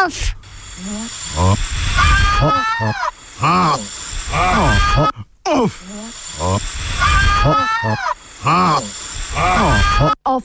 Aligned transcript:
Off. 0.00 0.34
Off. 10.24 10.44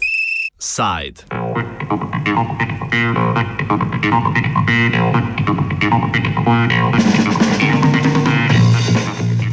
Side. 0.60 1.24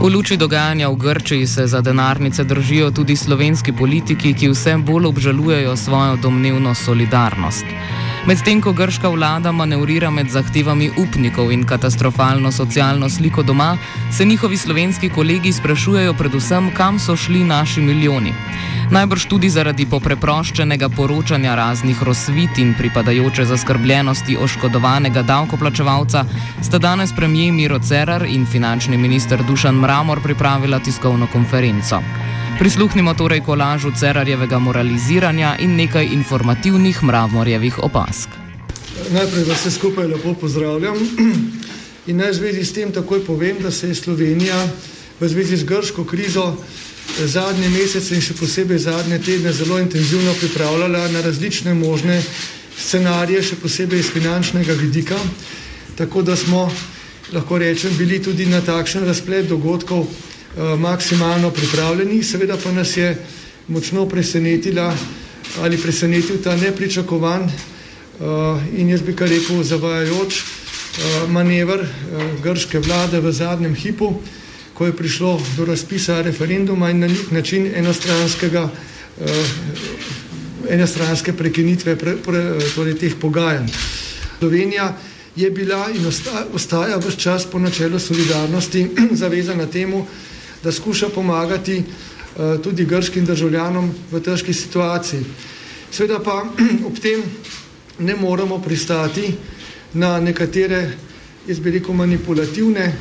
V 0.01 0.11
luči 0.11 0.37
dogajanja 0.37 0.89
v 0.89 0.97
Grčiji 0.97 1.47
se 1.47 1.67
za 1.67 1.81
denarnice 1.81 2.45
držijo 2.45 2.91
tudi 2.91 3.17
slovenski 3.17 3.73
politiki, 3.73 4.35
ki 4.35 4.49
vse 4.49 4.77
bolj 4.77 5.07
obžalujejo 5.07 5.77
svojo 5.77 6.17
domnevno 6.17 6.75
solidarnost. 6.75 7.65
Medtem 8.23 8.61
ko 8.63 8.71
grška 8.73 9.09
vlada 9.11 9.51
manevrira 9.53 10.11
med 10.11 10.29
zahtevami 10.31 10.93
upnikov 10.97 11.51
in 11.53 11.65
katastrofalno 11.67 12.53
socialno 12.53 13.09
sliko 13.11 13.43
doma, 13.43 13.77
se 14.13 14.25
njihovi 14.25 14.57
slovenski 14.57 15.09
kolegi 15.09 15.53
sprašujejo 15.53 16.15
predvsem, 16.15 16.71
kam 16.75 16.99
so 16.99 17.17
šli 17.17 17.45
naši 17.45 17.81
milijoni. 17.81 18.35
Najbrž 18.91 19.27
tudi 19.27 19.51
zaradi 19.51 19.87
popreproščenega 19.91 20.89
poročanja 20.89 21.55
raznih 21.55 22.03
rozvit 22.03 22.59
in 22.59 22.75
pripadajoče 22.79 23.45
zaskrbljenosti 23.45 24.37
oškodovanega 24.37 25.23
davkoplačevalca 25.23 26.25
sta 26.63 26.79
danes 26.79 27.11
premijer 27.17 27.53
Miro 27.53 27.79
Cerar 27.79 28.23
in 28.23 28.47
finančni 28.47 28.97
minister 28.97 29.43
Dušan 29.43 29.75
Mramor 29.75 30.23
pripravila 30.23 30.79
tiskovno 30.79 31.27
konferenco. 31.27 32.03
Prisluhnimo 32.63 33.15
torej 33.19 33.41
kolažu 33.43 33.91
Cerarjevega 33.91 34.59
moraliziranja 34.59 35.57
in 35.59 35.73
nekaj 35.75 36.05
informativnih 36.15 37.01
Mramorjevih 37.03 37.79
opask. 37.83 38.29
Najprej 39.11 39.45
vas 39.49 39.65
vse 39.65 39.71
skupaj 39.71 40.07
lepo 40.07 40.35
pozdravljam 40.41 40.95
in 42.11 42.17
naj 42.23 42.31
v 42.31 42.37
zvezi 42.37 42.65
s 42.65 42.73
tem 42.73 42.93
takoj 42.95 43.25
povem, 43.27 43.59
da 43.59 43.71
se 43.71 43.89
je 43.89 43.95
Slovenija 43.95 44.63
v 45.21 45.29
zvezi 45.29 45.57
z 45.57 45.65
grško 45.65 46.05
krizo 46.05 46.55
zadnje 47.19 47.69
mesece 47.69 48.15
in 48.15 48.23
še 48.23 48.39
posebej 48.39 48.79
zadnje 48.79 49.19
tedne 49.19 49.53
zelo 49.53 49.81
intenzivno 49.83 50.31
pripravljala 50.39 51.09
na 51.09 51.21
različne 51.21 51.75
možne 51.75 52.23
scenarije, 52.79 53.43
še 53.43 53.59
posebej 53.59 54.07
iz 54.07 54.13
finančnega 54.15 54.79
vidika, 54.79 55.19
tako 55.99 56.23
da 56.23 56.37
smo, 56.37 56.71
lahko 57.33 57.59
rečem, 57.59 57.91
bili 57.99 58.23
tudi 58.23 58.47
na 58.47 58.63
takšen 58.63 59.03
razplet 59.03 59.51
dogodkov 59.51 60.07
eh, 60.07 60.32
maksimalno 60.79 61.51
pripravljeni, 61.51 62.23
seveda 62.23 62.57
pa 62.65 62.73
nas 62.73 62.97
je 62.97 63.17
močno 63.69 64.09
presenetila 64.09 64.95
ali 65.61 65.79
presenetil 65.79 66.43
ta 66.43 66.57
nepričakovan 66.57 67.43
eh, 67.43 67.53
in 68.77 68.89
jaz 68.89 69.03
bi 69.03 69.17
kar 69.17 69.29
rekel 69.29 69.63
zavajajoč 69.63 70.39
eh, 70.39 71.29
manever 71.29 71.87
grške 72.43 72.79
vlade 72.79 73.21
v 73.21 73.33
zadnjem 73.33 73.75
hipu, 73.75 74.15
ko 74.75 74.87
je 74.87 74.97
prišlo 74.97 75.41
do 75.57 75.65
razpisa 75.65 76.23
referenduma 76.23 76.91
in 76.91 77.01
na 77.01 77.07
nek 77.07 77.31
način 77.31 77.71
enostranskega, 77.75 78.69
enostranske 80.69 81.33
prekinitve 81.33 81.97
pre, 81.97 82.17
pre, 82.17 82.43
torej 82.75 82.95
teh 82.99 83.15
pogajanj. 83.21 83.69
Slovenija 84.39 84.97
je 85.37 85.51
bila 85.51 85.91
in 85.95 86.07
osta, 86.07 86.47
ostaja 86.55 86.97
vse 86.97 87.19
čas 87.19 87.47
po 87.47 87.59
načelu 87.59 87.99
solidarnosti 87.99 88.89
zavezana 89.23 89.67
temu, 89.67 90.07
da 90.63 90.73
skuša 90.73 91.09
pomagati 91.09 91.83
uh, 91.83 92.61
tudi 92.63 92.85
grškim 92.85 93.25
državljanom 93.25 93.91
v 94.11 94.21
težki 94.21 94.53
situaciji. 94.53 95.25
Sveda 95.91 96.19
pa 96.19 96.45
ob 96.89 96.99
tem 96.99 97.23
ne 97.99 98.15
moramo 98.17 98.59
pristati 98.59 99.35
na 99.93 100.21
nekatere, 100.21 100.91
jaz 101.47 101.61
bi 101.61 101.71
rekel, 101.71 101.95
manipulativne 101.95 102.93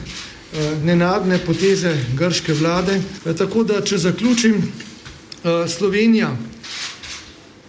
Eh, 0.52 0.84
nenadne 0.84 1.38
poteze 1.40 1.96
grške 2.18 2.54
vlade. 2.54 3.00
Eh, 3.26 3.34
tako 3.34 3.64
da, 3.64 3.82
če 3.82 3.98
zaključim, 3.98 4.56
eh, 4.58 5.68
Slovenija, 5.68 6.38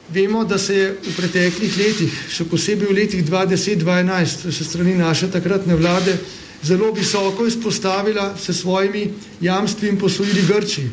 vemo, 0.08 0.44
da 0.44 0.58
se 0.58 0.74
je 0.74 0.88
v 0.90 1.14
preteklih 1.16 1.78
letih, 1.78 2.12
še 2.28 2.44
posebej 2.44 2.88
v 2.88 2.94
letih 2.94 3.24
2010-2011, 3.24 4.50
še 4.50 4.64
strani 4.64 4.94
naše 4.94 5.30
takratne 5.30 5.76
vlade, 5.76 6.18
zelo 6.62 6.92
visoko 6.92 7.46
izpostavila 7.46 8.36
se 8.36 8.54
svojimi 8.54 9.10
jamstvi 9.40 9.88
in 9.88 9.98
posojili 9.98 10.42
Grčiji. 10.48 10.90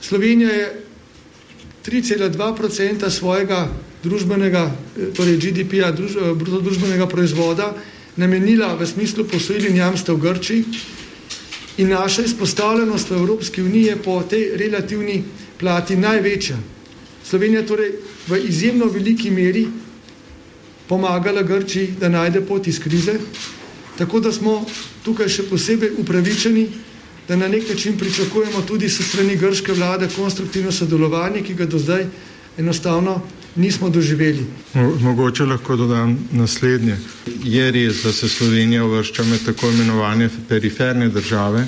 Slovenija 0.00 0.50
je 0.50 0.82
3,2% 1.86 3.10
svojega 3.10 3.68
družbenega, 4.02 4.70
torej 5.16 5.36
GDP-ja, 5.36 5.92
druž, 5.92 6.16
bruto 6.34 6.60
družbenega 6.60 7.06
proizvoda, 7.06 7.72
namenila 8.16 8.74
v 8.74 8.86
smislu 8.86 9.24
posojil 9.24 9.70
in 9.70 9.76
jamstev 9.76 10.16
Grči 10.16 10.64
in 11.78 11.88
naša 11.88 12.22
izpostavljenost 12.22 13.10
v 13.10 13.16
Evropski 13.16 13.62
uniji 13.62 13.84
je 13.84 13.96
po 13.96 14.22
tej 14.22 14.56
relativni 14.56 15.22
plati 15.58 15.96
največja. 15.96 16.58
Slovenija 17.24 17.62
torej 17.66 17.94
v 18.28 18.42
izjemno 18.48 18.86
veliki 18.86 19.30
meri 19.30 19.66
pomagala 20.88 21.42
Grči, 21.42 21.88
da 22.00 22.08
najde 22.08 22.40
pot 22.40 22.66
iz 22.66 22.80
krize, 22.80 23.18
tako 23.98 24.20
da 24.20 24.32
smo 24.32 24.64
tukaj 25.04 25.28
še 25.28 25.46
posebej 25.50 25.96
upravičeni, 25.98 26.66
da 27.28 27.36
na 27.36 27.48
nek 27.48 27.68
način 27.68 27.98
pričakujemo 27.98 28.62
tudi 28.66 28.88
s 28.88 29.04
strani 29.08 29.36
grške 29.36 29.72
vlade 29.72 30.08
konstruktivno 30.16 30.72
sodelovanje, 30.72 31.42
ki 31.42 31.54
ga 31.54 31.66
do 31.66 31.78
zdaj 31.78 32.06
enostavno 32.58 33.20
nismo 33.56 33.88
doživeli. 33.88 34.46
Mogoče 35.00 35.44
lahko 35.44 35.76
dodam 35.76 36.18
naslednje. 36.32 36.96
Je 37.44 37.70
res, 37.70 38.02
da 38.04 38.12
se 38.12 38.28
Slovenija 38.28 38.84
uvršča 38.84 39.24
med 39.24 39.44
tako 39.44 39.70
imenovane 39.70 40.28
periferne 40.48 41.08
države 41.08 41.66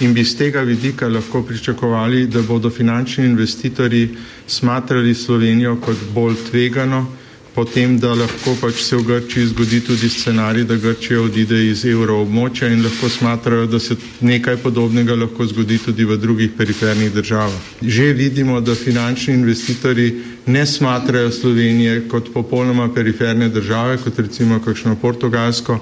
in 0.00 0.14
bi 0.14 0.24
z 0.24 0.36
tega 0.36 0.60
vidika 0.60 1.08
lahko 1.08 1.42
pričakovali, 1.42 2.26
da 2.26 2.42
bodo 2.42 2.70
finančni 2.70 3.24
investitorji 3.24 4.08
smatrali 4.46 5.14
Slovenijo 5.14 5.76
kot 5.76 5.96
bolj 6.14 6.34
tvegano, 6.50 7.06
potem 7.54 7.98
da 7.98 8.14
lahko 8.14 8.56
pač 8.60 8.82
se 8.82 8.96
v 8.96 9.04
Grčiji 9.06 9.46
zgodi 9.46 9.80
tudi 9.80 10.08
scenarij, 10.10 10.64
da 10.64 10.76
Grčija 10.76 11.20
odide 11.22 11.60
iz 11.70 11.84
evroobmočja 11.86 12.68
in 12.68 12.82
lahko 12.82 13.08
smatrajo, 13.08 13.66
da 13.66 13.78
se 13.78 13.96
nekaj 14.20 14.56
podobnega 14.56 15.14
lahko 15.14 15.46
zgodi 15.46 15.78
tudi 15.78 16.04
v 16.04 16.16
drugih 16.18 16.50
perifernih 16.58 17.12
državah. 17.14 17.60
Že 17.82 18.12
vidimo, 18.12 18.60
da 18.60 18.74
finančni 18.74 19.34
investitorji 19.34 20.22
ne 20.46 20.66
smatrajo 20.66 21.30
Slovenije 21.30 22.08
kot 22.08 22.32
popolnoma 22.34 22.88
periferne 22.94 23.48
države, 23.48 23.96
kot 24.02 24.18
recimo 24.18 24.58
kakšno 24.60 24.96
Portugalsko 24.96 25.78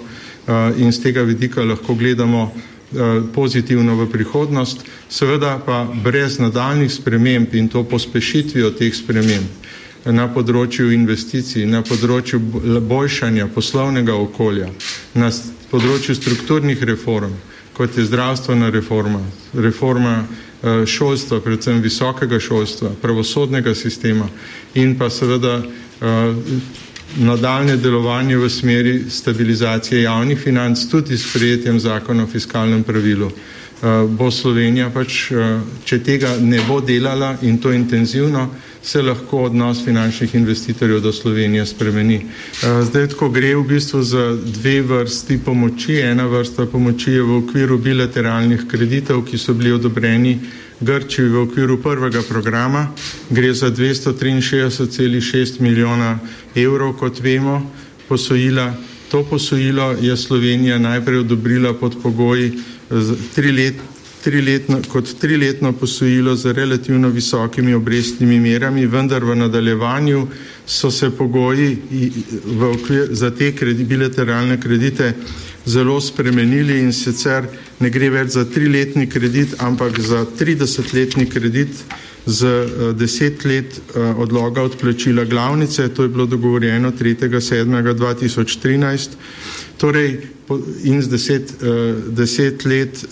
in 0.77 0.93
z 0.93 1.03
tega 1.03 1.23
vidika 1.23 1.65
lahko 1.65 1.95
gledamo 1.95 2.53
pozitivno 3.35 3.97
v 3.97 4.11
prihodnost, 4.13 4.85
seveda 5.09 5.57
pa 5.67 5.87
brez 6.05 6.37
nadaljnih 6.39 6.93
sprememb 6.93 7.55
in 7.55 7.69
to 7.69 7.85
pospešitvijo 7.85 8.71
teh 8.77 8.93
sprememb 8.93 9.63
na 10.05 10.27
področju 10.29 10.91
investicij, 10.93 11.67
na 11.67 11.83
področju 11.87 12.41
boljšanja 12.89 13.47
poslovnega 13.55 14.15
okolja, 14.19 14.69
na 15.15 15.31
področju 15.71 16.17
strukturnih 16.19 16.83
reform, 16.83 17.35
kot 17.73 17.97
je 17.97 18.05
zdravstvena 18.05 18.71
reforma, 18.75 19.23
reforma 19.55 20.17
eh, 20.23 20.85
šolstva, 20.87 21.41
predvsem 21.41 21.81
visokega 21.83 22.41
šolstva, 22.41 22.97
pravosodnega 23.03 23.75
sistema 23.75 24.29
in 24.75 24.97
pa 24.99 25.09
seveda 25.11 25.61
eh, 25.63 26.83
nadaljne 27.17 27.77
delovanje 27.77 28.37
v 28.37 28.49
smeri 28.51 28.95
stabilizacije 29.11 30.03
javnih 30.03 30.39
financ, 30.39 30.87
tudi 30.91 31.19
s 31.19 31.33
prijetjem 31.33 31.81
zakona 31.81 32.25
o 32.25 32.27
fiskalnem 32.27 32.83
pravilu. 32.83 33.31
Eh, 33.83 34.07
bo 34.07 34.31
Slovenija 34.31 34.93
pač, 34.95 35.33
če 35.83 35.97
tega 36.07 36.37
ne 36.39 36.61
bo 36.69 36.79
delala 36.81 37.33
in 37.43 37.57
to 37.59 37.73
intenzivno, 37.75 38.45
se 38.83 39.03
lahko 39.03 39.41
odnos 39.49 39.81
finančnih 39.83 40.35
investitorjev 40.39 41.01
do 41.03 41.13
Slovenije 41.13 41.67
spremeni. 41.67 42.21
Eh, 42.23 42.83
zdaj, 42.87 43.09
ko 43.19 43.27
gre 43.35 43.57
v 43.57 43.65
bistvu 43.67 44.03
za 44.07 44.37
dve 44.39 44.83
vrsti 44.87 45.41
pomoči, 45.43 45.99
ena 45.99 46.27
vrsta 46.31 46.67
pomoči 46.71 47.11
je 47.11 47.23
v 47.23 47.41
okviru 47.43 47.79
bilateralnih 47.79 48.69
kreditov, 48.71 49.25
ki 49.27 49.39
so 49.39 49.55
bili 49.55 49.73
odobreni 49.75 50.39
Grčiji 50.81 51.27
v 51.29 51.43
okviru 51.43 51.83
prvega 51.83 52.23
programa, 52.23 52.87
gre 53.31 53.55
za 53.55 53.71
263,6 53.71 55.59
milijona 55.61 56.19
evrov, 56.55 56.95
kot 57.03 57.19
vemo, 57.19 57.67
posojila. 58.09 58.75
To 59.11 59.25
posojilo 59.27 59.97
je 60.01 60.17
Slovenija 60.17 60.79
najprej 60.79 61.19
odobrila 61.19 61.75
pod 61.75 61.97
pogoji 62.03 62.53
tri 63.35 63.53
let, 63.53 63.75
triletno, 64.23 64.79
kot 64.89 65.15
triletno 65.21 65.73
posojilo 65.73 66.35
z 66.37 66.53
relativno 66.53 67.09
visokimi 67.09 67.75
obrestnimi 67.75 68.41
merami, 68.41 68.87
vendar 68.87 69.25
v 69.25 69.35
nadaljevanju 69.37 70.27
so 70.67 70.91
se 70.91 71.11
pogoji 71.11 71.77
okvir, 72.75 73.09
za 73.11 73.31
te 73.31 73.53
kredi, 73.57 73.85
bilateralne 73.85 74.61
kredite 74.61 75.15
zelo 75.67 76.01
spremenili 76.01 76.81
in 76.81 76.93
sicer 76.93 77.47
ne 77.81 77.91
gre 77.91 78.11
več 78.11 78.37
za 78.37 78.45
triletni 78.45 79.07
kredit, 79.11 79.55
ampak 79.59 80.01
za 80.01 80.25
30-letni 80.39 81.27
kredit 81.31 81.85
z 82.27 82.47
deset 82.95 83.45
let 83.45 83.81
odloga 84.17 84.63
odplačila 84.63 85.25
glavnice, 85.25 85.89
to 85.89 86.03
je 86.03 86.09
bilo 86.09 86.27
dogovorjeno 86.27 86.93
3.7.2013, 86.93 89.09
torej 89.77 90.21
in 90.85 91.03
z 91.03 91.09
deset, 91.09 91.55
deset 92.09 92.65
let 92.65 93.05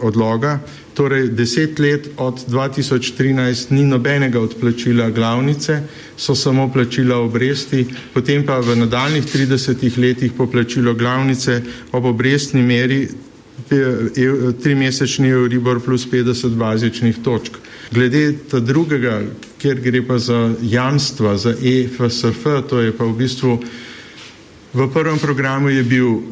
odloga, 0.00 0.60
torej 0.94 1.28
deset 1.28 1.78
let 1.78 2.08
od 2.16 2.34
2013 2.48 3.70
ni 3.70 3.84
nobenega 3.84 4.40
odplačila 4.40 5.10
glavnice, 5.10 5.82
so 6.16 6.34
samo 6.34 6.72
plačila 6.72 7.16
obresti, 7.16 7.86
potem 8.14 8.46
pa 8.46 8.60
v 8.60 8.76
nadaljnih 8.76 9.24
30 9.24 9.98
letih 9.98 10.32
poplačilo 10.32 10.94
glavnice 10.94 11.62
ob 11.92 12.04
obrestni 12.04 12.62
meri 12.62 13.08
trimesečni 14.62 15.28
Euribor 15.28 15.80
plus 15.80 16.06
50 16.10 16.56
bazičnih 16.56 17.16
točk. 17.22 17.56
Glede 17.90 18.34
ta 18.50 18.60
drugega, 18.60 19.20
kjer 19.58 19.80
gre 19.82 20.02
pa 20.06 20.18
za 20.18 20.52
jamstva, 20.62 21.36
za 21.36 21.50
EFSF, 21.50 22.44
to 22.70 22.80
je 22.80 22.92
pa 22.96 23.04
v 23.04 23.16
bistvu 23.18 23.58
v 24.70 24.86
prvem 24.94 25.18
programu 25.18 25.68
je 25.68 25.82
bil 25.82 26.06
uh, 26.06 26.22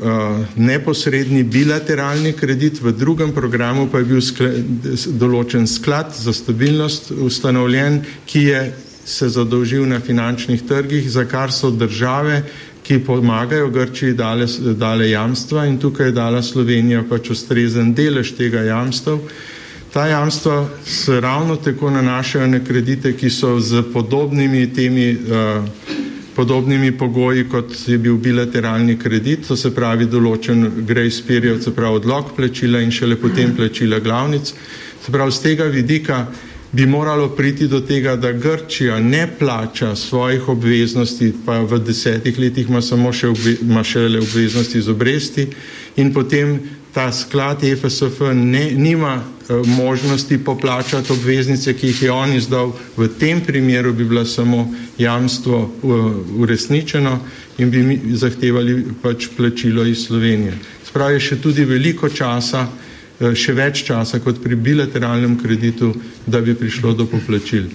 neposredni 0.54 1.42
bilateralni 1.42 2.32
kredit, 2.38 2.78
v 2.78 2.92
drugem 2.94 3.32
programu 3.34 3.88
pa 3.90 3.98
je 3.98 4.06
bil 4.06 4.22
skle, 4.22 4.52
določen 5.18 5.66
sklad 5.66 6.14
za 6.14 6.30
stabilnost 6.30 7.10
ustanovljen, 7.10 8.04
ki 8.30 8.44
je 8.46 8.62
se 9.08 9.26
zadolžil 9.32 9.88
na 9.88 9.98
finančnih 10.04 10.62
trgih, 10.68 11.10
za 11.10 11.24
kar 11.24 11.50
so 11.50 11.70
države 11.74 12.44
ki 12.88 13.04
pomagajo 13.04 13.68
Grčiji, 13.70 14.14
dale, 14.16 14.46
dale 14.74 15.10
jamstva 15.10 15.66
in 15.68 15.76
tukaj 15.78 16.06
je 16.08 16.12
dala 16.16 16.40
Slovenija 16.42 17.02
pač 17.04 17.28
ustrezen 17.34 17.92
delež 17.94 18.32
tega 18.38 18.62
jamstva. 18.64 19.18
Ta 19.92 20.06
jamstva 20.06 20.68
se 20.84 21.20
ravno 21.20 21.56
tako 21.56 21.90
nanašajo 21.90 22.46
na 22.46 22.60
kredite, 22.64 23.16
ki 23.16 23.30
so 23.30 23.60
z 23.60 23.82
podobnimi 23.92 24.66
temi 24.74 25.12
uh, 25.12 25.64
podobnimi 26.38 26.92
pogoji, 26.98 27.48
kot 27.50 27.72
je 27.86 27.98
bil 27.98 28.16
bilateralni 28.16 28.98
kredit, 28.98 29.48
to 29.48 29.56
se 29.58 29.72
pravi 29.74 30.06
določen 30.06 30.68
grace 30.86 31.24
period, 31.26 31.64
se 31.64 31.72
pravi 31.74 31.98
odlog 31.98 32.30
plačila 32.36 32.78
in 32.78 32.94
šele 32.94 33.16
potem 33.18 33.56
plačila 33.56 33.98
glavnic. 33.98 34.52
Se 35.02 35.10
pravi, 35.10 35.34
z 35.34 35.42
tega 35.42 35.66
vidika 35.72 36.20
bi 36.70 36.86
moralo 36.86 37.28
priti 37.34 37.66
do 37.66 37.80
tega, 37.80 38.14
da 38.16 38.30
Grčija 38.32 39.00
ne 39.00 39.24
plača 39.38 39.96
svojih 39.96 40.48
obveznosti, 40.48 41.32
pa 41.46 41.58
v 41.66 41.80
desetih 41.82 42.38
letih 42.38 42.70
ima 42.70 42.84
samo 42.86 43.10
še 43.12 43.32
obve, 43.32 43.56
ima 43.64 43.82
šele 43.82 44.22
obveznosti 44.22 44.82
z 44.84 44.94
obresti 44.94 45.48
in 45.96 46.12
potem 46.14 46.58
ta 46.98 47.12
sklad 47.14 47.62
EFSF 47.62 48.24
ne, 48.34 48.64
nima 48.74 49.14
uh, 49.22 49.62
možnosti 49.66 50.40
poplačati 50.44 51.12
obveznice, 51.12 51.76
ki 51.78 51.92
jih 51.92 52.02
je 52.02 52.10
on 52.10 52.34
izdal. 52.34 52.74
V 52.96 53.06
tem 53.20 53.40
primeru 53.40 53.92
bi 53.94 54.04
bila 54.04 54.24
samo 54.26 54.66
jamstvo 54.98 55.60
uh, 55.62 56.10
uresničeno 56.42 57.14
in 57.58 57.70
bi 57.70 57.82
mi 57.82 58.00
zahtevali 58.18 58.82
pač 59.02 59.30
plačilo 59.36 59.86
iz 59.86 60.06
Slovenije. 60.10 60.58
Spravi 60.90 61.20
še 61.22 61.38
tudi 61.38 61.64
veliko 61.64 62.10
časa, 62.10 62.66
Eh, 63.18 63.34
še 63.34 63.50
več 63.50 63.82
časa 63.82 64.20
kot 64.22 64.38
pri 64.38 64.54
bilateralnem 64.54 65.34
kreditu, 65.42 65.90
da 66.26 66.38
bi 66.38 66.54
prišlo 66.54 66.94
do 66.94 67.06
poplačil. 67.10 67.66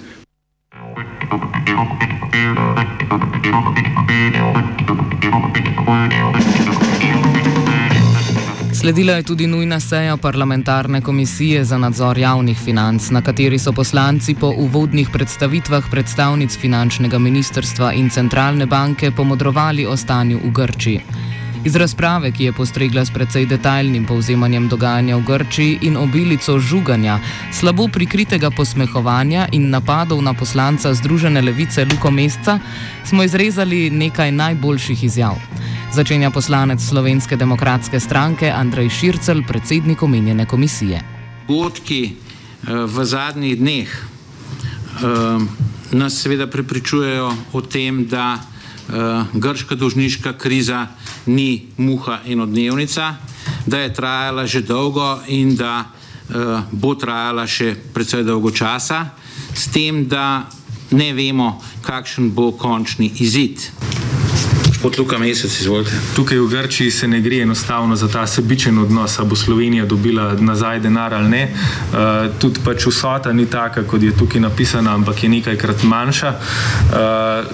Sledila 8.84 9.14
je 9.14 9.24
tudi 9.24 9.48
nujna 9.48 9.80
seja 9.80 10.18
parlamentarne 10.18 11.02
komisije 11.02 11.64
za 11.64 11.78
nadzor 11.78 12.18
javnih 12.18 12.58
financ, 12.60 13.10
na 13.10 13.22
kateri 13.22 13.60
so 13.60 13.72
poslanci 13.72 14.36
po 14.36 14.48
uvodnih 14.58 15.10
predstavitvah 15.14 15.84
predstavnic 15.92 16.58
finančnega 16.58 17.20
ministrstva 17.20 17.94
in 17.94 18.10
centralne 18.10 18.66
banke 18.66 19.12
pomodrovali 19.12 19.86
o 19.86 19.98
stanju 19.98 20.40
v 20.44 20.52
Grčiji. 20.52 21.02
Iz 21.66 21.76
razprave, 21.76 22.32
ki 22.32 22.44
je 22.44 22.54
postregla 22.54 23.06
s 23.06 23.12
precej 23.12 23.46
detaljnim 23.46 24.06
povzemanjem 24.06 24.68
dogajanja 24.68 25.16
v 25.18 25.24
Grčiji 25.32 25.80
in 25.82 25.98
obilico 25.98 26.60
žuganja, 26.60 27.20
slabo 27.52 27.88
prikritega 27.88 28.52
posmehovanja 28.52 29.48
in 29.52 29.70
napadov 29.70 30.22
na 30.22 30.34
poslanca 30.34 30.94
Združene 30.94 31.42
levice 31.42 31.86
Luko 31.86 32.12
Mesca, 32.12 32.60
smo 33.06 33.24
izrezali 33.24 33.90
nekaj 33.90 34.32
najboljših 34.32 35.04
izjav. 35.04 35.53
Začenja 35.94 36.32
poslanec 36.34 36.82
Slovenske 36.82 37.38
demokratske 37.38 38.00
stranke 38.02 38.50
Andrej 38.50 38.90
Šircel, 38.90 39.44
predsednik 39.46 40.02
omenjene 40.02 40.48
komisije. 40.50 40.98
Dogodki 41.46 42.02
eh, 42.10 42.16
v 42.90 43.06
zadnjih 43.06 43.60
dneh 43.60 43.86
eh, 43.94 44.02
nas 45.94 46.18
seveda 46.18 46.48
prepričujejo 46.50 47.30
o 47.54 47.62
tem, 47.62 48.08
da 48.10 48.42
uh, 48.42 49.26
grška 49.34 49.76
dolžniška 49.76 50.34
kriza 50.34 50.88
ni 51.26 51.70
muha 51.78 52.20
enodnevnica, 52.26 53.14
da 53.66 53.80
je 53.80 53.94
trajala 53.94 54.48
že 54.50 54.62
dolgo 54.66 55.20
in 55.28 55.56
da 55.56 55.86
bo 56.72 56.96
trajala 56.96 57.46
še 57.46 57.76
precej 57.94 58.24
dolgo 58.26 58.50
časa, 58.50 59.14
s 59.54 59.70
tem, 59.70 60.08
da 60.10 60.50
ne 60.92 61.14
vemo, 61.14 61.62
kakšen 61.86 62.34
bo 62.34 62.52
končni 62.58 63.12
izid. 63.22 63.70
Gospod 64.84 65.00
Luka 65.00 65.18
Mesec, 65.18 65.60
izvolite. 65.60 65.92
Tukaj 66.16 66.38
v 66.38 66.48
Grčiji 66.48 66.92
se 66.92 67.08
ne 67.08 67.22
gre 67.22 67.38
enostavno 67.42 67.96
za 67.96 68.08
ta 68.08 68.28
sebičen 68.28 68.78
odnos, 68.78 69.20
ali 69.20 69.30
bo 69.30 69.36
Slovenija 69.36 69.86
dobila 69.86 70.36
nazaj 70.40 70.80
denar 70.80 71.14
ali 71.14 71.30
ne. 71.30 71.44
Uh, 71.48 72.36
tudi 72.40 72.60
pač 72.66 72.86
vsota 72.88 73.32
ni 73.34 73.46
taka, 73.46 73.84
kot 73.88 74.04
je 74.04 74.12
tukaj 74.12 74.42
napisana, 74.42 74.96
ampak 74.96 75.24
je 75.24 75.30
nekajkrat 75.30 75.84
manjša. 75.84 76.34
Uh, 76.36 77.48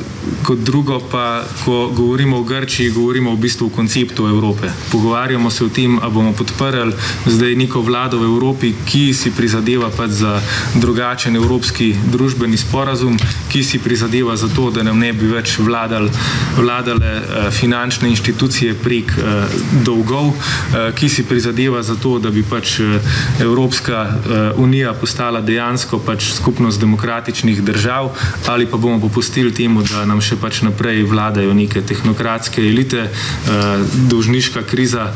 kot 0.44 0.58
drugo 0.58 0.98
pa, 1.12 1.44
ko 1.66 1.92
govorimo 1.94 2.40
o 2.40 2.44
Grčiji, 2.44 2.90
govorimo 2.90 3.36
v 3.36 3.38
bistvu 3.38 3.68
o 3.68 3.76
konceptu 3.76 4.28
Evrope. 4.28 4.72
Pogovarjamo 4.92 5.52
se 5.52 5.64
o 5.64 5.70
tem, 5.70 6.00
ali 6.02 6.14
bomo 6.14 6.34
podprli 6.34 6.94
zdaj 7.26 7.56
neko 7.56 7.82
vlado 7.82 8.20
v 8.20 8.26
Evropi, 8.26 8.74
ki 8.86 9.14
si 9.14 9.32
prizadeva 9.32 9.92
pač 9.98 10.18
za 10.26 10.42
drugačen 10.76 11.36
evropski 11.36 11.94
družbeni 12.10 12.58
sporazum, 12.58 13.18
ki 13.54 13.64
si 13.64 13.78
prizadeva 13.80 14.36
za 14.36 14.50
to, 14.50 14.72
da 14.72 14.84
nam 14.84 14.98
ne 15.00 15.14
bi 15.14 15.30
več 15.30 15.60
vladal, 15.60 16.10
vladale 16.58 17.16
uh, 17.18 17.19
finančne 17.52 18.10
inštitucije 18.10 18.76
prek 18.84 19.14
uh, 19.18 19.44
dolgov, 19.86 20.28
uh, 20.28 20.36
ki 20.96 21.10
si 21.10 21.24
prizadeva 21.24 21.84
za 21.84 21.96
to, 21.96 22.20
da 22.20 22.32
bi 22.32 22.44
pač 22.44 22.80
Evropska 23.40 24.00
unija 24.58 24.94
postala 24.94 25.42
dejansko 25.42 26.00
pač 26.00 26.32
skupnost 26.34 26.80
demokratičnih 26.80 27.62
držav, 27.64 28.10
ali 28.48 28.66
pa 28.66 28.78
bomo 28.78 29.00
popustili 29.00 29.54
temu, 29.54 29.84
da 29.84 30.06
nam 30.06 30.22
še 30.22 30.38
pač 30.42 30.62
naprej 30.62 31.04
vladajo 31.10 31.54
neke 31.54 31.82
tehnokratske 31.82 32.62
elite, 32.62 33.08
dolžniška 34.12 34.64
kriza 34.70 35.10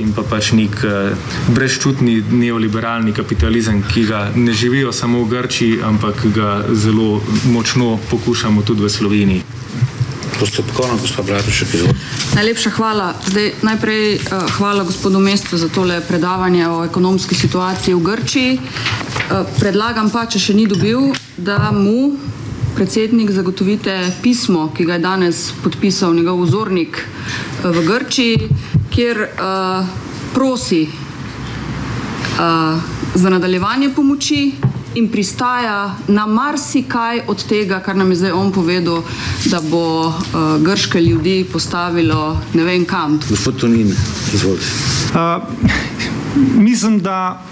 in 0.00 0.12
pa 0.16 0.22
pač 0.22 0.52
nek 0.52 0.80
brezčutni 1.54 2.20
neoliberalni 2.30 3.12
kapitalizem, 3.12 3.82
ki 3.88 4.06
ga 4.08 4.26
ne 4.34 4.52
živijo 4.52 4.92
samo 4.92 5.24
v 5.24 5.30
Grčiji, 5.30 5.82
ampak 5.82 6.26
ga 6.34 6.64
zelo 6.72 7.22
močno 7.44 7.98
pokušamo 8.10 8.62
tudi 8.62 8.82
v 8.82 8.88
Sloveniji. 8.88 9.42
Postopkovno, 10.40 10.96
gospod 11.00 11.26
Bratušek, 11.26 11.74
izvolite. 11.74 11.98
Najlepša 12.34 12.70
hvala. 12.70 13.14
Zdaj, 13.26 13.52
najprej 13.62 14.14
uh, 14.14 14.50
hvala 14.58 14.84
gospodu 14.84 15.18
Mestu 15.18 15.56
za 15.56 15.68
tole 15.68 16.00
predavanje 16.08 16.68
o 16.68 16.84
ekonomski 16.84 17.34
situaciji 17.34 17.94
v 17.94 18.00
Grčiji. 18.00 18.58
Uh, 18.58 19.46
predlagam 19.58 20.10
pa, 20.10 20.26
če 20.26 20.38
še 20.38 20.54
ni 20.54 20.66
dobil, 20.66 21.12
da 21.36 21.70
mu 21.72 22.16
predsednik 22.74 23.30
zagotovite 23.30 24.10
pismo, 24.22 24.72
ki 24.74 24.84
ga 24.84 24.98
je 24.98 25.04
danes 25.06 25.52
podpisal 25.62 26.14
njegov 26.14 26.42
vzornik 26.42 26.98
eh, 26.98 27.70
v 27.70 27.86
Grčiji, 27.86 28.48
kjer 28.90 29.18
uh, 29.22 29.86
prosi 30.34 30.88
uh, 30.88 30.94
za 33.14 33.30
nadaljevanje 33.30 33.90
pomoči 33.94 34.73
in 34.94 35.08
pristaja 35.08 35.96
na 36.08 36.26
marsikaj 36.26 37.20
od 37.26 37.44
tega, 37.48 37.80
kar 37.80 37.96
nam 37.96 38.10
je 38.10 38.16
zdaj 38.16 38.32
on 38.32 38.52
povedal, 38.52 39.02
da 39.50 39.60
bo 39.70 40.06
uh, 40.06 40.14
grške 40.62 41.00
ljudi 41.00 41.46
postavilo 41.52 42.40
ne 42.54 42.64
vem 42.64 42.84
kam. 42.84 43.20
Gospod 43.28 43.60
Tonin, 43.60 43.94
izvolite. 44.34 44.66
Uh, 45.14 45.42
mislim, 46.54 47.00
da 47.00 47.42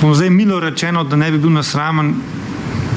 bom 0.00 0.14
zdaj 0.14 0.30
milo 0.30 0.60
rečeno, 0.60 1.04
da 1.04 1.16
ne 1.16 1.30
bi 1.30 1.38
bil 1.38 1.52
nasramen 1.52 2.14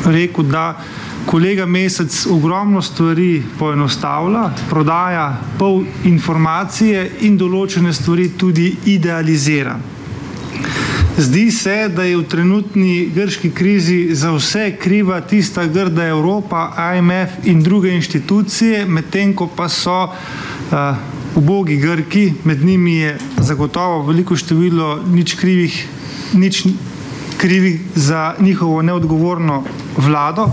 rekel, 0.05 0.43
da 0.43 0.81
kolega 1.25 1.65
Mesec 1.65 2.25
ogromno 2.29 2.81
stvari 2.81 3.43
poenostavlja, 3.59 4.49
prodaja 4.69 5.37
pol 5.59 5.83
informacije 6.03 7.09
in 7.21 7.37
določene 7.37 7.93
stvari 7.93 8.29
tudi 8.37 8.75
idealizira. 8.85 9.77
Zdi 11.17 11.51
se, 11.51 11.89
da 11.93 12.03
je 12.03 12.17
v 12.17 12.23
trenutni 12.25 13.09
grški 13.13 13.51
krizi 13.53 14.15
za 14.15 14.31
vse 14.33 14.71
kriva 14.81 15.19
tista 15.21 15.65
grda 15.65 16.07
Evropa, 16.07 16.71
IMF 16.97 17.45
in 17.45 17.61
druge 17.61 17.91
inštitucije, 17.93 18.85
medtem 18.85 19.35
ko 19.37 19.45
pa 19.47 19.69
so 19.69 20.07
uh, 20.09 20.97
ubogi 21.35 21.77
Grki, 21.77 22.33
med 22.43 22.65
njimi 22.65 22.95
je 22.95 23.17
zagotovo 23.37 24.01
veliko 24.07 24.35
število 24.35 25.03
nič 25.05 25.35
krivih, 25.37 25.87
nič 26.33 26.63
krivi 27.37 27.79
za 27.95 28.33
njihovo 28.39 28.81
neodgovorno 28.81 29.63
vlado, 29.97 30.49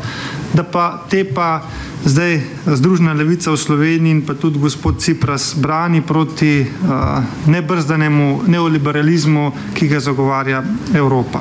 da 0.52 0.62
pa 0.62 1.04
te 1.11 1.25
pa 1.25 1.62
zdaj 2.04 2.40
Združena 2.66 3.12
levica 3.12 3.50
v 3.50 3.57
Sloveniji 3.57 4.11
in 4.11 4.23
pa 4.26 4.35
tudi 4.35 4.59
gospod 4.59 5.00
Cipras 5.00 5.54
brani 5.57 6.02
proti 6.02 6.61
uh, 6.61 7.23
nebrzdanemu 7.47 8.42
neoliberalizmu, 8.47 9.52
ki 9.75 9.88
ga 9.88 10.00
zagovarja 10.00 10.62
Evropa. 10.95 11.40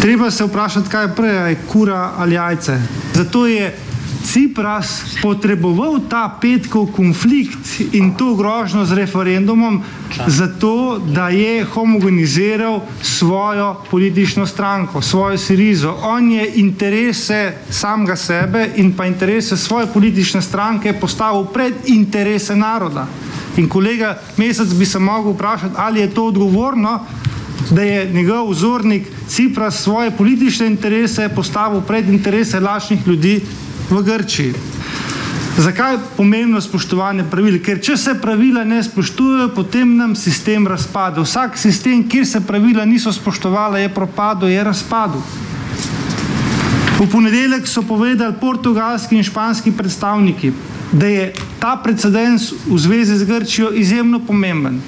Treba 0.00 0.30
se 0.30 0.44
vprašati, 0.44 0.88
kaj 0.88 1.04
je 1.04 1.14
prej, 1.14 1.48
je 1.50 1.58
kura 1.68 2.12
ali 2.16 2.34
jajce. 2.34 2.80
Zato 3.14 3.46
je 3.46 3.74
Cipras 4.26 5.18
potreboval 5.22 6.00
ta 6.10 6.26
petkov 6.40 6.90
konflikt 6.92 7.94
in 7.94 8.14
to 8.18 8.34
grožno 8.34 8.84
z 8.84 8.92
referendumom, 8.92 9.82
zato 10.26 10.98
da 10.98 11.28
je 11.28 11.64
homogeniziral 11.64 12.80
svojo 13.02 13.76
politično 13.90 14.46
stranko, 14.46 15.02
svojo 15.02 15.38
Sirizo. 15.38 15.94
On 16.02 16.30
je 16.32 16.52
interese 16.54 17.52
samega 17.70 18.16
sebe 18.16 18.68
in 18.76 18.92
pa 18.96 19.06
interese 19.06 19.56
svoje 19.56 19.86
politične 19.86 20.42
stranke 20.42 20.92
postavil 20.92 21.44
pred 21.44 21.74
interese 21.86 22.56
naroda. 22.56 23.06
In 23.56 23.68
kolega 23.68 24.18
Mesec 24.36 24.68
bi 24.68 24.86
se 24.86 24.98
mogel 24.98 25.32
vprašati, 25.32 25.74
ali 25.76 26.00
je 26.00 26.14
to 26.14 26.26
odgovorno, 26.26 27.00
da 27.70 27.82
je 27.82 28.12
njegov 28.12 28.50
vzornik 28.50 29.08
Cipras 29.28 29.82
svoje 29.82 30.10
politične 30.10 30.66
interese 30.66 31.28
postavil 31.28 31.80
pred 31.80 32.08
interese 32.08 32.60
lačnih 32.60 33.06
ljudi 33.06 33.40
v 33.90 34.02
Grčiji. 34.02 34.52
Zakaj 35.58 35.92
je 35.92 35.98
pomembno 36.16 36.60
spoštovanje 36.60 37.24
pravil? 37.30 37.56
Ker 37.64 37.78
če 37.80 37.96
se 37.96 38.12
pravila 38.20 38.64
ne 38.64 38.82
spoštujejo, 38.84 39.48
potem 39.56 39.94
nam 39.96 40.12
sistem 40.16 40.66
razpade. 40.68 41.22
Vsak 41.24 41.56
sistem, 41.56 42.02
kjer 42.08 42.26
se 42.28 42.42
pravila 42.44 42.84
niso 42.84 43.12
spoštovala, 43.12 43.78
je 43.80 43.88
propadel, 43.88 44.52
je 44.52 44.64
razpadel. 44.64 45.22
V 46.98 47.06
ponedeljek 47.12 47.68
so 47.68 47.82
povedali 47.82 48.36
portugalski 48.40 49.16
in 49.16 49.24
španski 49.24 49.72
predstavniki, 49.72 50.52
da 50.92 51.06
je 51.06 51.32
ta 51.60 51.76
precedens 51.76 52.52
v 52.66 52.78
zvezi 52.78 53.16
z 53.16 53.24
Grčijo 53.24 53.72
izjemno 53.72 54.20
pomemben. 54.20 54.80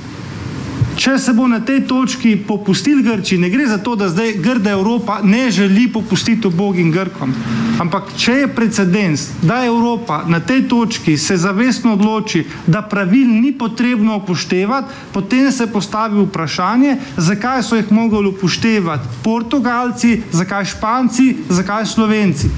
Če 0.98 1.12
se 1.22 1.30
bo 1.30 1.44
na 1.46 1.60
tej 1.62 1.84
točki 1.86 2.32
popustil 2.42 3.04
Grči, 3.06 3.36
ne 3.38 3.46
gre 3.52 3.68
za 3.70 3.76
to, 3.78 3.92
da 3.94 4.08
zdaj 4.10 4.32
grda 4.42 4.72
Evropa 4.74 5.20
ne 5.22 5.44
želi 5.50 5.84
popustiti 5.94 6.50
obogim 6.50 6.90
Grkom, 6.90 7.30
ampak 7.78 8.10
če 8.18 8.34
je 8.40 8.48
precedens, 8.50 9.28
da 9.42 9.60
Evropa 9.62 10.24
na 10.26 10.40
tej 10.42 10.64
točki 10.68 11.14
se 11.18 11.36
zavestno 11.38 11.94
odloči, 11.94 12.42
da 12.66 12.82
pravil 12.82 13.30
ni 13.30 13.52
potrebno 13.54 14.16
upoštevati, 14.18 14.98
potem 15.14 15.52
se 15.54 15.68
postavi 15.70 16.18
vprašanje, 16.26 16.96
zakaj 17.16 17.62
so 17.62 17.78
jih 17.78 17.94
mogli 17.94 18.34
upoštevati 18.34 19.22
Portugalci, 19.22 20.16
zakaj 20.34 20.66
Španci, 20.74 21.30
zakaj 21.48 21.86
Slovenci. 21.86 22.50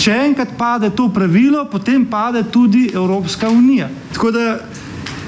Če 0.00 0.16
enkrat 0.24 0.56
pade 0.56 0.88
to 0.96 1.10
pravilo, 1.12 1.66
potem 1.68 2.06
pade 2.06 2.46
tudi 2.48 2.88
Evropska 2.94 3.52
unija. 3.52 3.90
Tako 4.14 4.30
da 4.32 4.44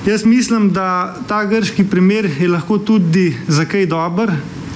Jaz 0.07 0.25
mislim, 0.25 0.73
da 0.73 1.17
ta 1.29 1.45
grški 1.45 1.85
primer 1.85 2.25
je 2.41 2.49
lahko 2.49 2.79
tudi 2.79 3.37
za 3.49 3.65
kaj 3.65 3.87
dober, 3.87 4.31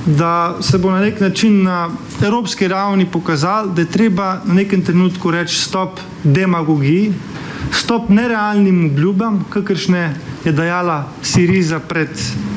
da 0.07 0.57
se 0.61 0.79
bo 0.79 0.91
na 0.91 1.01
nek 1.01 1.21
način 1.21 1.63
na 1.63 1.89
evropski 2.23 2.69
ravni 2.69 3.07
pokazal, 3.07 3.71
da 3.73 3.81
je 3.81 3.89
treba 3.89 4.41
na 4.45 4.55
nekem 4.55 4.85
trenutku 4.85 5.31
reči 5.31 5.57
stop 5.57 6.01
demagogiji, 6.25 7.13
stop 7.73 8.09
nerealnim 8.09 8.85
obljubam, 8.91 9.45
kakršne 9.51 10.15
je 10.45 10.53
dajala 10.53 11.13
Siriza 11.23 11.79
pred 11.79 12.09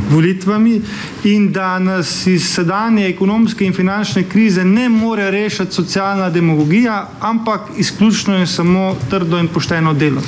volitvami 0.09 0.81
in 1.23 1.51
da 1.51 1.79
nas 1.79 2.27
iz 2.27 2.53
sedanje 2.53 3.07
ekonomske 3.07 3.65
in 3.65 3.73
finančne 3.73 4.23
krize 4.23 4.65
ne 4.65 4.89
more 4.89 5.31
rešiti 5.31 5.75
socialna 5.75 6.29
demagogija, 6.29 7.09
ampak 7.19 7.61
izključno 7.77 8.37
in 8.37 8.47
samo 8.47 8.95
trdo 9.09 9.39
in 9.39 9.47
pošteno 9.47 9.93
delo. 9.93 10.21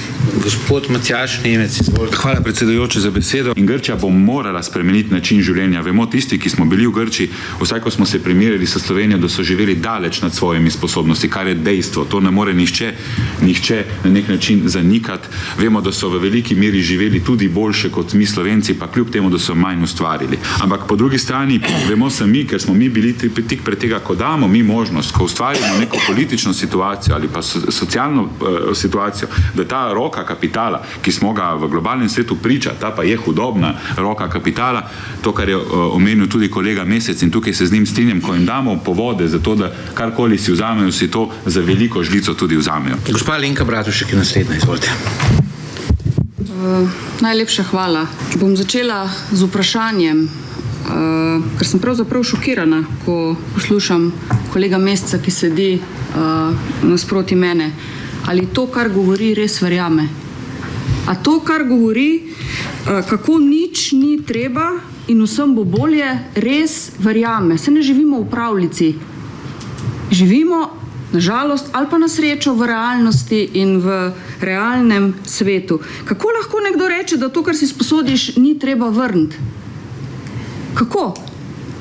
Gospod 0.44 0.86
Matjaš 0.90 1.40
Nemec, 1.44 1.82
izvolite. 1.82 2.16
Hvala 2.16 2.42
predsedujoče 2.42 3.00
za 3.00 3.12
besedo. 3.12 3.54
In 3.56 3.66
Grčija 3.66 3.96
bo 3.96 4.10
morala 4.10 4.64
spremeniti 4.64 5.14
način 5.14 5.42
življenja. 5.42 5.82
Vemo 5.82 6.06
tisti, 6.06 6.40
ki 6.40 6.50
smo 6.50 6.66
bili 6.66 6.88
v 6.88 6.92
Grčiji, 6.92 7.30
vsaj 7.62 7.80
ko 7.80 7.92
smo 7.92 8.06
se 8.06 8.24
primerjali 8.24 8.68
s 8.68 8.80
Slovenijo, 8.80 9.18
da 9.18 9.30
so 9.30 9.44
živeli 9.44 9.76
daleč 9.76 10.22
nad 10.22 10.34
svojimi 10.34 10.72
sposobnosti, 10.72 11.30
kar 11.30 11.48
je 11.48 11.56
dejstvo. 11.56 12.06
To 12.06 12.20
ne 12.20 12.32
more 12.32 12.54
nihče, 12.54 12.94
nihče 13.42 13.84
na 14.04 14.12
nek 14.12 14.28
način 14.28 14.62
zanikati. 14.66 15.28
Vemo, 15.58 15.82
da 15.82 15.92
so 15.92 16.10
v 16.10 16.20
veliki 16.20 16.56
meri 16.56 16.82
živeli 16.82 17.24
tudi 17.24 17.49
boljše 17.50 17.92
kot 17.92 18.14
mi 18.14 18.26
Slovenci, 18.26 18.74
pa 18.80 18.88
kljub 18.88 19.10
temu, 19.10 19.30
da 19.30 19.40
so 19.40 19.56
manj 19.56 19.84
ustvarili. 19.84 20.38
Ampak 20.62 20.88
po 20.88 20.96
drugi 20.96 21.18
strani 21.18 21.60
vemo 21.90 22.10
sami, 22.10 22.46
ker 22.48 22.62
smo 22.62 22.74
mi 22.74 22.90
bili 22.90 23.14
tik 23.48 23.64
pred 23.66 23.80
tega, 23.80 24.00
ko 24.00 24.16
damo 24.16 24.48
mi 24.48 24.64
možnost, 24.64 25.12
ko 25.12 25.24
ustvarimo 25.24 25.78
neko 25.80 25.98
politično 26.08 26.54
situacijo 26.54 27.16
ali 27.16 27.28
pa 27.34 27.42
socialno 27.42 28.22
uh, 28.22 28.30
situacijo, 28.74 29.28
da 29.56 29.66
ta 29.68 29.94
roka 29.94 30.26
kapitala, 30.26 30.84
ki 31.02 31.12
smo 31.12 31.34
ga 31.34 31.54
v 31.54 31.68
globalnem 31.68 32.10
svetu 32.10 32.36
priča, 32.36 32.74
ta 32.80 32.92
pa 32.92 33.04
je 33.04 33.18
hudobna 33.18 33.74
roka 33.98 34.30
kapitala, 34.30 34.84
to, 35.22 35.34
kar 35.34 35.50
je 35.50 35.58
uh, 35.58 35.64
omenil 35.96 36.28
tudi 36.28 36.52
kolega 36.52 36.86
Mesec 36.86 37.22
in 37.22 37.32
tukaj 37.32 37.54
se 37.54 37.66
z 37.66 37.72
njim 37.72 37.86
strinjam, 37.86 38.22
ko 38.22 38.34
jim 38.34 38.46
damo 38.46 38.78
povode 38.86 39.28
za 39.28 39.40
to, 39.40 39.56
da 39.56 39.72
karkoli 39.94 40.38
si 40.38 40.52
vzamejo, 40.52 40.92
si 40.92 41.12
to 41.12 41.30
za 41.46 41.62
veliko 41.62 42.04
žlico 42.04 42.34
tudi 42.34 42.58
vzamejo. 42.58 42.96
Gospa 43.12 43.38
Lenka 43.38 43.66
Bratušek 43.66 44.12
je 44.12 44.18
naslednja, 44.18 44.56
izvolite. 44.56 44.92
Najlepša 47.22 47.64
hvala. 47.72 48.04
Bom 48.36 48.52
začela 48.58 49.08
z 49.32 49.48
vprašanjem, 49.48 50.28
uh, 50.28 51.40
ker 51.56 51.68
sem 51.68 51.80
pravzaprav 51.80 52.24
šokirana, 52.28 52.84
ko 53.06 53.36
poslušam 53.56 54.10
kolega 54.52 54.76
Mesca, 54.76 55.22
ki 55.24 55.32
sedi 55.32 55.70
uh, 55.80 56.52
nasproti 56.84 57.36
mene. 57.40 57.72
Ali 58.28 58.50
to, 58.52 58.68
kar 58.68 58.92
govori, 58.92 59.32
res 59.40 59.62
verjame? 59.64 60.10
A 61.08 61.16
to, 61.16 61.40
kar 61.48 61.64
govori, 61.64 62.28
uh, 62.28 63.08
kako 63.08 63.40
nič 63.40 63.94
ni 63.96 64.20
treba 64.20 64.74
in 65.08 65.24
vsem 65.24 65.56
bo 65.56 65.64
bolje, 65.64 66.12
res 66.36 66.92
verjame? 67.00 67.56
Se 67.56 67.72
ne 67.72 67.80
živimo 67.80 68.20
v 68.20 68.30
pravljici. 68.36 68.94
Živimo 70.12 70.79
nažalost 71.14 71.70
ali 71.72 71.88
pa 71.90 71.98
na 71.98 72.08
srečo 72.08 72.54
v 72.54 72.68
realnosti 72.68 73.50
in 73.54 73.80
v 73.82 74.12
realnem 74.42 75.14
svetu. 75.26 75.80
Kako 76.06 76.28
lahko 76.38 76.60
nekdo 76.60 76.88
reče, 76.88 77.18
da 77.18 77.30
to, 77.30 77.44
kar 77.44 77.56
si 77.56 77.68
sposodiš, 77.68 78.36
ni 78.36 78.60
treba 78.60 78.90
vrniti? 78.90 79.36
Kako? 80.76 81.14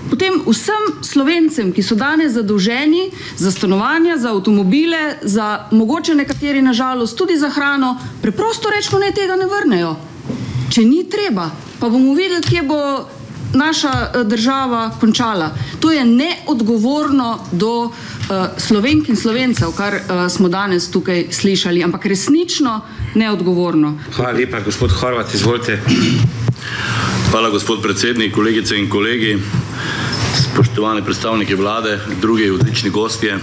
Potem 0.08 0.40
vsem 0.47 1.04
slovencem, 1.04 1.68
ki 1.73 1.85
so 1.85 1.94
danes 1.94 2.32
zadolženi 2.32 3.11
za 3.37 3.52
stanovanja, 3.52 4.16
za 4.16 4.32
avtomobile, 4.32 5.20
za 5.23 5.68
mogoče 5.70 6.14
nekateri 6.14 6.62
nažalost 6.62 7.16
tudi 7.16 7.37
za 7.37 7.50
hrano, 7.52 7.99
preprosto 8.23 8.73
rečemo, 8.73 8.99
ne 8.99 9.12
tega 9.12 9.37
ne 9.37 9.47
vrnejo. 9.47 9.97
Če 10.73 10.85
ni 10.85 11.04
treba, 11.08 11.50
pa 11.80 11.88
bomo 11.88 12.14
videli, 12.16 12.40
kje 12.42 12.62
bo 12.62 12.80
naša 13.55 14.25
država 14.25 14.90
končala. 15.00 15.50
To 15.81 15.93
je 15.93 16.05
neodgovorno 16.05 17.38
do 17.52 17.85
uh, 17.85 17.93
slovenk 18.57 19.09
in 19.09 19.17
slovencev, 19.17 19.73
kar 19.76 19.95
uh, 19.95 20.31
smo 20.31 20.49
danes 20.49 20.90
tukaj 20.90 21.26
slišali, 21.31 21.85
ampak 21.85 22.07
resnično 22.07 22.81
neodgovorno. 23.14 23.99
Hvala 24.17 24.33
lepa, 24.33 24.61
gospod 24.61 24.93
Horvat, 24.93 25.35
izvolite. 25.35 25.81
Hvala, 27.31 27.50
gospod 27.50 27.83
predsednik, 27.83 28.35
kolegice 28.35 28.76
in 28.76 28.90
kolegi, 28.90 29.38
spoštovane 30.35 31.05
predstavnike 31.05 31.57
vlade, 31.57 31.99
drugi 32.21 32.50
odlični 32.50 32.90
gostje. 32.90 33.38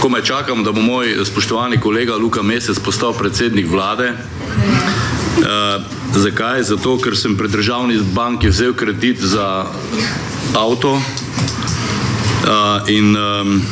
Ko 0.00 0.08
me 0.08 0.24
čakam, 0.24 0.64
da 0.64 0.72
bo 0.72 0.80
moj 0.80 1.16
spoštovani 1.24 1.80
kolega 1.80 2.16
Luka 2.16 2.42
Mesec 2.42 2.78
postal 2.78 3.12
predsednik 3.12 3.70
vlade. 3.70 4.12
Zakaj? 6.20 6.62
Zato, 6.62 6.98
ker 6.98 7.16
sem 7.16 7.36
pred 7.36 7.50
državni 7.50 7.98
banki 8.14 8.48
vzel 8.48 8.74
kredit 8.74 9.20
za 9.20 9.66
avto 10.54 10.92
uh, 10.94 12.88
in 12.88 13.16
um, 13.16 13.62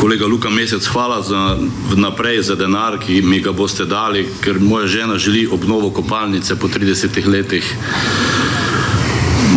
kolega 0.00 0.26
Luka 0.26 0.50
Mesec, 0.50 0.86
hvala 0.86 1.22
za 1.22 1.58
naprej 1.96 2.42
za 2.42 2.54
denar, 2.54 2.98
ki 2.98 3.22
mi 3.22 3.40
ga 3.40 3.52
boste 3.52 3.84
dali, 3.84 4.26
ker 4.40 4.60
moja 4.60 4.86
žena 4.86 5.18
želi 5.18 5.48
obnovo 5.52 5.90
kopalnice 5.90 6.56
po 6.56 6.68
30 6.68 7.26
letih. 7.26 7.76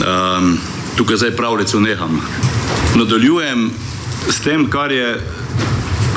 Um, 0.02 0.58
tukaj 0.98 1.18
zdaj 1.18 1.36
pravljico 1.36 1.80
neham. 1.80 2.22
Nadaljujem 2.96 3.72
s 4.30 4.40
tem, 4.40 4.70
kar 4.70 4.92
je 4.92 5.22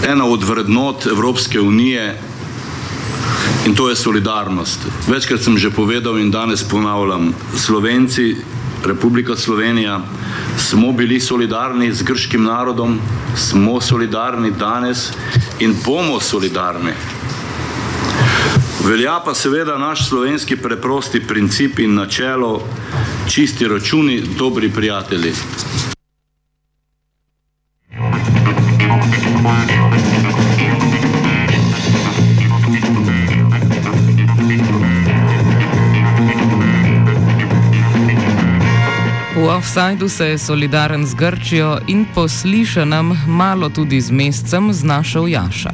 ena 0.09 0.27
od 0.27 0.45
vrednot 0.45 1.07
Evropske 1.07 1.61
unije 1.61 2.19
in 3.67 3.75
to 3.75 3.89
je 3.89 3.97
solidarnost. 3.97 4.81
Večkrat 5.09 5.43
sem 5.43 5.59
že 5.59 5.71
povedal 5.71 6.19
in 6.19 6.31
danes 6.31 6.63
ponavljam, 6.63 7.35
Slovenci, 7.57 8.37
Republika 8.85 9.37
Slovenija, 9.37 10.01
smo 10.59 10.93
bili 10.93 11.21
solidarni 11.21 11.93
z 11.93 12.03
grškim 12.03 12.45
narodom, 12.45 13.01
smo 13.37 13.81
solidarni 13.81 14.51
danes 14.51 15.13
in 15.59 15.75
bomo 15.85 16.21
solidarni. 16.21 16.93
Velja 18.85 19.21
pa 19.25 19.35
seveda 19.35 19.79
naš 19.79 20.09
slovenski 20.09 20.57
preprosti 20.57 21.21
princip 21.21 21.79
in 21.79 21.95
načelo 21.95 22.69
čisti 23.29 23.69
računi, 23.69 24.21
dobri 24.39 24.71
prijatelji. 24.71 25.33
ofsajdu 39.65 40.09
se 40.09 40.27
je 40.27 40.39
solidaren 40.39 41.07
z 41.07 41.15
Grčijo 41.15 41.79
in 41.87 42.07
po 42.15 42.29
slišanem 42.29 43.17
malo 43.27 43.69
tudi 43.69 44.01
z 44.01 44.11
mestcem 44.11 44.73
znašel 44.73 45.29
Jaša. 45.29 45.71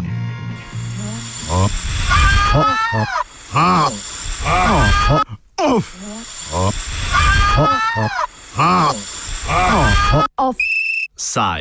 Offside. 10.36 11.58